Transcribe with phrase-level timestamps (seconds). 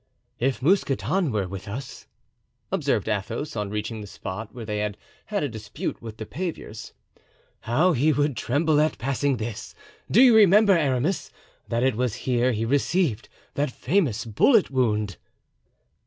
[0.39, 2.07] "If Mousqueton were with us,"
[2.71, 6.93] observed Athos, on reaching the spot where they had had a dispute with the paviers,
[7.59, 9.75] "how he would tremble at passing this!
[10.09, 11.29] Do you remember, Aramis,
[11.67, 15.17] that it was here he received that famous bullet wound?"